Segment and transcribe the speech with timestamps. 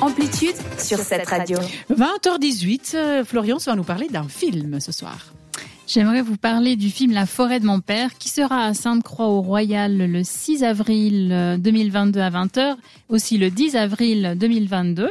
[0.00, 1.58] Amplitude sur cette radio.
[1.90, 5.32] 20h18, euh, Florian va nous parler d'un film ce soir.
[5.86, 9.40] J'aimerais vous parler du film La forêt de mon père qui sera à Sainte-Croix au
[9.40, 12.76] Royal le 6 avril 2022 à 20h,
[13.08, 15.10] aussi le 10 avril 2022.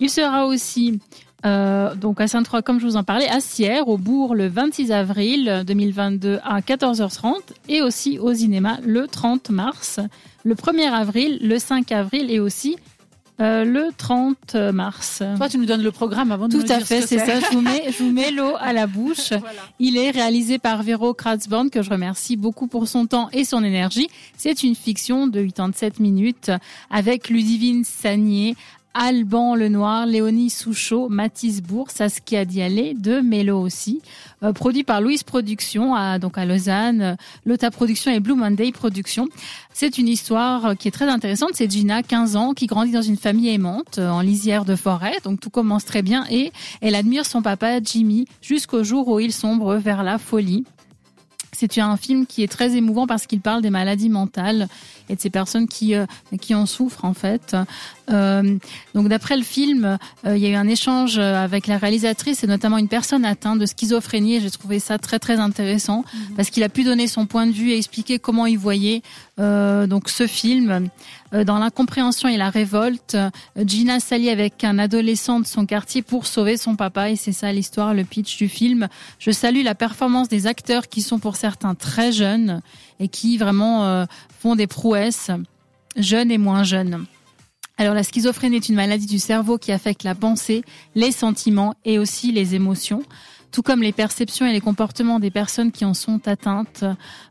[0.00, 1.00] Il sera aussi
[1.44, 4.92] euh, donc à Sainte-Croix, comme je vous en parlais, à Sierre, au Bourg, le 26
[4.92, 7.34] avril 2022 à 14h30
[7.68, 9.98] et aussi au cinéma le 30 mars,
[10.44, 12.76] le 1er avril, le 5 avril et aussi
[13.42, 15.22] euh, le 30 mars.
[15.36, 17.18] Toi, tu nous donnes le programme avant de Tout nous à dire fait, ce c'est
[17.18, 17.40] ça.
[17.40, 19.32] Je vous mets, je vous mets l'eau à la bouche.
[19.78, 23.64] Il est réalisé par Véro Kratzborn, que je remercie beaucoup pour son temps et son
[23.64, 24.08] énergie.
[24.36, 26.50] C'est une fiction de 87 minutes
[26.90, 28.54] avec Ludivine Sagné,
[28.94, 34.02] Alban Lenoir, Léonie Souchot, Mathis Bourg, Saskia Dialé, de Mélo aussi,
[34.42, 39.28] euh, produit par Louise Productions, à, donc à Lausanne, Lota Productions et Blue Monday Productions.
[39.72, 41.50] C'est une histoire qui est très intéressante.
[41.54, 45.16] C'est Gina, 15 ans, qui grandit dans une famille aimante, euh, en lisière de forêt,
[45.24, 49.32] donc tout commence très bien, et elle admire son papa Jimmy jusqu'au jour où il
[49.32, 50.64] sombre vers la folie.
[51.70, 54.66] C'est un film qui est très émouvant parce qu'il parle des maladies mentales
[55.08, 56.06] et de ces personnes qui euh,
[56.40, 57.56] qui en souffrent en fait.
[58.10, 58.58] Euh,
[58.94, 62.46] donc d'après le film, euh, il y a eu un échange avec la réalisatrice et
[62.46, 64.40] notamment une personne atteinte de schizophrénie.
[64.40, 66.04] J'ai trouvé ça très très intéressant
[66.36, 69.02] parce qu'il a pu donner son point de vue et expliquer comment il voyait
[69.38, 70.88] donc ce film.
[71.34, 73.30] Euh, dans l'incompréhension et la révolte, euh,
[73.64, 77.52] Gina s'allie avec un adolescent de son quartier pour sauver son papa et c'est ça
[77.52, 78.88] l'histoire, le pitch du film.
[79.18, 82.60] Je salue la performance des acteurs qui sont pour certains très jeunes
[83.00, 84.04] et qui vraiment euh,
[84.40, 85.30] font des prouesses,
[85.96, 87.06] jeunes et moins jeunes.
[87.78, 90.62] Alors la schizophrénie est une maladie du cerveau qui affecte la pensée,
[90.94, 93.02] les sentiments et aussi les émotions.
[93.52, 96.84] Tout comme les perceptions et les comportements des personnes qui en sont atteintes,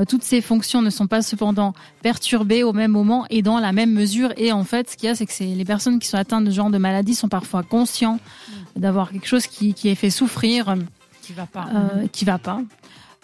[0.00, 3.72] Euh, toutes ces fonctions ne sont pas cependant perturbées au même moment et dans la
[3.72, 4.32] même mesure.
[4.36, 6.50] Et en fait, ce qu'il y a, c'est que les personnes qui sont atteintes de
[6.50, 8.18] ce genre de maladie sont parfois conscients
[8.76, 10.74] d'avoir quelque chose qui, qui les fait souffrir
[11.22, 11.66] Qui va pas.
[11.74, 12.60] euh, qui va pas.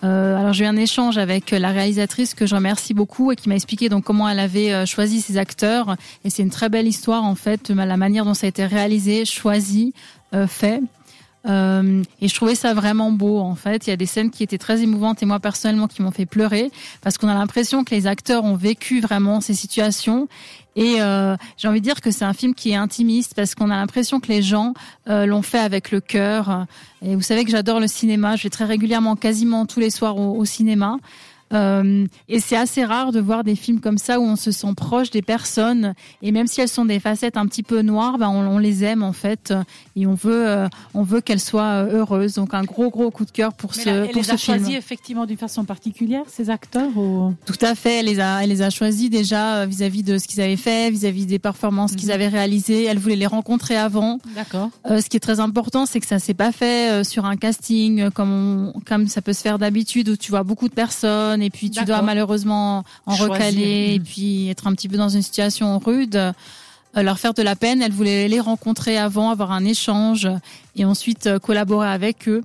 [0.02, 3.50] Euh, alors j'ai eu un échange avec la réalisatrice que je remercie beaucoup et qui
[3.50, 6.86] m'a expliqué donc comment elle avait euh, choisi ses acteurs et c'est une très belle
[6.88, 9.92] histoire en fait la manière dont ça a été réalisé, choisi,
[10.32, 10.80] euh, fait.
[11.48, 13.86] Euh, et je trouvais ça vraiment beau en fait.
[13.86, 16.26] Il y a des scènes qui étaient très émouvantes et moi personnellement qui m'ont fait
[16.26, 16.70] pleurer
[17.00, 20.28] parce qu'on a l'impression que les acteurs ont vécu vraiment ces situations.
[20.76, 23.70] Et euh, j'ai envie de dire que c'est un film qui est intimiste parce qu'on
[23.70, 24.74] a l'impression que les gens
[25.08, 26.66] euh, l'ont fait avec le cœur.
[27.02, 28.36] Et vous savez que j'adore le cinéma.
[28.36, 30.98] Je vais très régulièrement, quasiment tous les soirs au, au cinéma.
[31.52, 34.72] Euh, et c'est assez rare de voir des films comme ça où on se sent
[34.76, 38.28] proche des personnes et même si elles sont des facettes un petit peu noires, ben
[38.28, 39.52] on, on les aime en fait
[39.96, 42.34] et on veut euh, on veut qu'elles soient euh, heureuses.
[42.34, 44.32] Donc un gros gros coup de cœur pour Mais ce là, elle pour les ce
[44.32, 44.58] a film.
[44.58, 47.34] choisis effectivement d'une façon particulière, ces acteurs ou...
[47.46, 50.40] Tout à fait, elle les a, elle les a choisis déjà vis-à-vis de ce qu'ils
[50.40, 52.14] avaient fait, vis-à-vis des performances qu'ils Mhm.
[52.14, 52.84] avaient réalisées.
[52.84, 54.18] Elle voulait les rencontrer avant.
[54.36, 54.70] D'accord.
[54.88, 58.10] Euh, ce qui est très important, c'est que ça s'est pas fait sur un casting
[58.10, 61.50] comme on, comme ça peut se faire d'habitude où tu vois beaucoup de personnes et
[61.50, 63.34] puis tu dois malheureusement en Choisir.
[63.34, 64.04] recaler et Mhm.
[64.04, 66.16] puis être un petit peu dans une situation rude.
[66.16, 66.32] euh,
[67.02, 70.28] leur faire de la peine, elle voulait les rencontrer avant, avoir un échange
[70.74, 72.42] et ensuite euh, collaborer avec eux.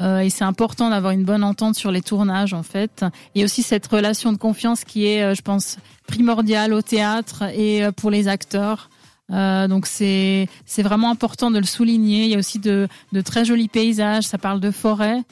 [0.00, 3.04] Euh, et c'est important d'avoir une bonne entente sur les tournages en fait.
[3.36, 5.76] Et aussi cette relation de confiance qui est, je pense,
[6.08, 8.90] primordiale au théâtre et pour les acteurs.
[9.32, 12.24] Euh, donc c'est c'est vraiment important de le souligner.
[12.24, 14.24] Il y a aussi de, de très jolis paysages.
[14.24, 15.22] Ça parle de forêt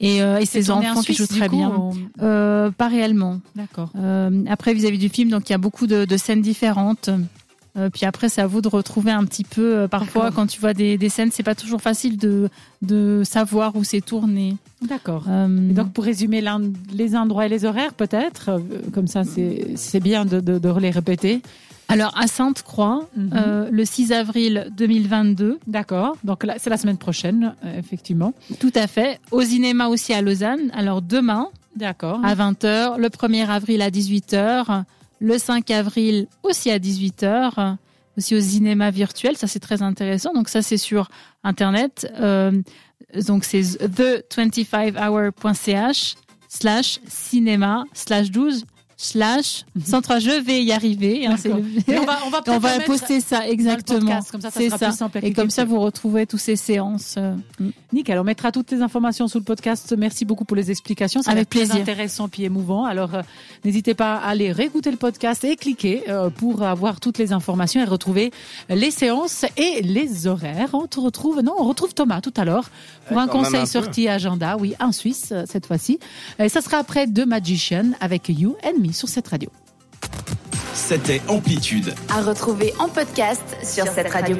[0.00, 1.70] et, euh, et en enfants qui jouent très coup, bien.
[1.76, 3.40] ou- Euh, pas réellement.
[3.54, 3.90] D'accord.
[3.96, 7.10] Euh, après, vis-à-vis du film, donc il y a beaucoup de, de scènes différentes.
[7.92, 9.86] Puis après, c'est à vous de retrouver un petit peu.
[9.88, 12.50] parfois, quand tu vois des, des scènes, c'est pas toujours facile de,
[12.82, 14.56] de savoir où c'est tourné.
[14.82, 15.24] D'accord.
[15.26, 16.42] Donc, pour résumer
[16.92, 18.60] les endroits et les horaires, peut-être,
[18.92, 21.42] comme ça, c'est c'est bien de, de, de les répéter.
[21.90, 23.30] Alors, à Sainte-Croix, Mhm.
[23.34, 26.16] euh, le 6 avril 2022, D'accord.
[26.24, 28.32] Donc, c'est la semaine prochaine, euh, effectivement.
[28.58, 29.20] tout à fait.
[29.30, 30.70] Au cinéma aussi à Lausanne.
[30.74, 32.20] Alors, demain, D'accord.
[32.24, 34.84] à 20h, le 1er avril à 18h,
[35.20, 37.76] le 5 avril aussi à 18h,
[38.16, 40.32] aussi au cinéma virtuel, ça c'est très intéressant.
[40.34, 41.08] Donc ça c'est sur
[41.44, 42.10] internet.
[42.20, 42.52] Euh,
[43.26, 43.60] donc c'est
[44.80, 46.14] the25hour.ch
[46.48, 48.64] slash cinéma slash 12
[49.02, 51.26] slash sans trois je vais y arriver.
[51.26, 51.50] hein, le-
[51.98, 52.42] on va, on va,
[52.78, 54.00] on poster ça exactement.
[54.00, 54.86] podcast, comme ça, ça C'est sera ça.
[54.88, 57.14] plus simple à Et comme ça vous retrouvez toutes ces séances.
[57.16, 57.34] euh,
[57.94, 59.94] Nickel, on mettra toutes les informations sous le podcast.
[59.96, 61.22] Merci beaucoup pour les explications.
[61.22, 61.70] Ça Avec plaisir.
[61.76, 62.84] très intéressant puis émouvant.
[62.84, 63.22] Alors, euh,
[63.64, 67.80] n'hésitez pas à aller réécouter le podcast et cliquer euh, pour avoir toutes les informations
[67.80, 68.32] et retrouver
[68.68, 70.70] les séances et les horaires.
[70.74, 72.68] On te retrouve, non, on retrouve Thomas tout à l'heure
[73.08, 73.66] pour un conseil un peu.
[73.66, 74.56] sortie agenda.
[74.58, 75.98] Oui, en Suisse cette fois-ci.
[76.38, 79.50] Et ça sera après The Magician avec You and Me sur cette radio.
[80.74, 81.94] C'était Amplitude.
[82.08, 84.36] À retrouver en podcast sur cette radio.